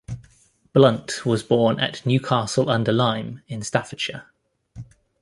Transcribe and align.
Blunt 0.73 1.27
was 1.27 1.43
born 1.43 1.79
at 1.79 2.03
Newcastle-under-Lyme 2.07 3.43
in 3.47 3.61
Staffordshire. 3.61 4.25